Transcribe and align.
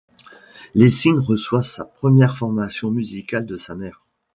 Lessing 0.73 1.19
reçoit 1.19 1.61
sa 1.61 1.85
première 1.85 2.35
formation 2.35 2.89
musicale 2.89 3.45
de 3.45 3.55
sa 3.55 3.75
mère. 3.75 4.03